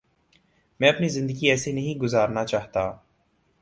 میں 0.79 0.89
اپنی 0.89 1.09
زندگی 1.09 1.49
ایسے 1.49 1.71
نہیں 1.71 1.99
گزارنا 1.99 2.45
چاہتا۔ 2.45 2.91